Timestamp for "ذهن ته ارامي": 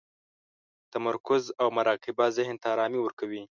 2.37-2.99